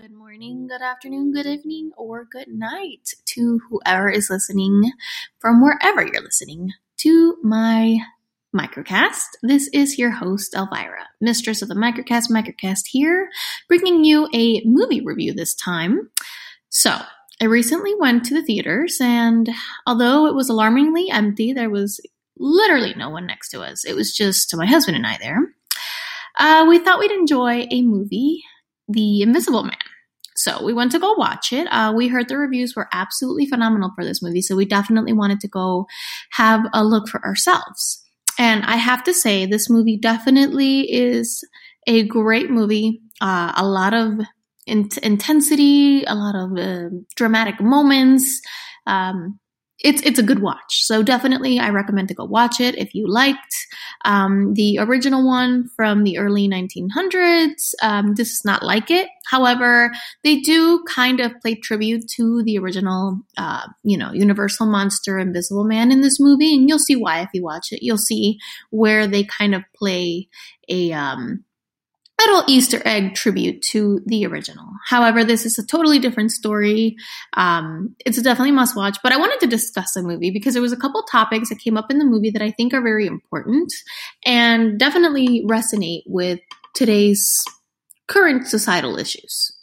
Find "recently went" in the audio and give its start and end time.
17.46-18.24